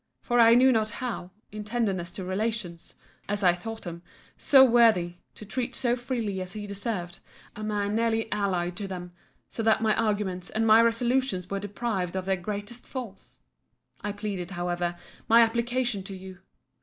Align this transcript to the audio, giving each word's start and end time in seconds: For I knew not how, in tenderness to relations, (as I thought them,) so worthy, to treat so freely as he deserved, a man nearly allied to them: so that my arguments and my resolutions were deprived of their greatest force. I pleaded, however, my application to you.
For 0.23 0.39
I 0.39 0.55
knew 0.55 0.71
not 0.71 0.89
how, 0.97 1.29
in 1.51 1.63
tenderness 1.63 2.09
to 2.13 2.23
relations, 2.25 2.95
(as 3.29 3.43
I 3.43 3.53
thought 3.53 3.83
them,) 3.83 4.01
so 4.35 4.63
worthy, 4.65 5.17
to 5.35 5.45
treat 5.45 5.75
so 5.75 5.95
freely 5.95 6.41
as 6.41 6.53
he 6.53 6.65
deserved, 6.65 7.19
a 7.55 7.63
man 7.63 7.93
nearly 7.95 8.27
allied 8.31 8.75
to 8.77 8.87
them: 8.87 9.11
so 9.51 9.61
that 9.61 9.83
my 9.83 9.93
arguments 9.95 10.49
and 10.49 10.65
my 10.65 10.81
resolutions 10.81 11.51
were 11.51 11.59
deprived 11.59 12.15
of 12.15 12.25
their 12.25 12.35
greatest 12.35 12.87
force. 12.87 13.41
I 14.03 14.11
pleaded, 14.11 14.49
however, 14.49 14.97
my 15.29 15.41
application 15.41 16.01
to 16.05 16.17
you. 16.17 16.39